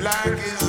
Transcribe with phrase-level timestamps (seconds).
[0.00, 0.67] like it's